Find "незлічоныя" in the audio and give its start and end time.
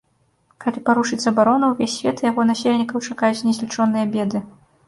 3.51-4.05